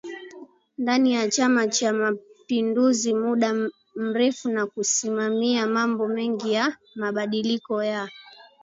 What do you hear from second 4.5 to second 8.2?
kusimamia mambo mengi ya mabadiliko ya